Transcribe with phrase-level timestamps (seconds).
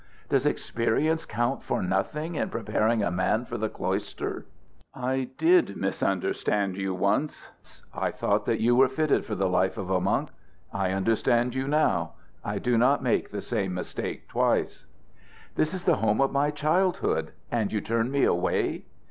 [0.29, 4.47] Does experience count for nothing in preparing a man for the cloister?"
[4.95, 7.49] "I did misunderstand you once;
[7.93, 10.29] I thought that you were fitted for the life of a monk.
[10.73, 14.87] I understand you now: I do not make the same mistake twice."
[15.53, 18.85] "This is the home of my childhood, and you turn me away?"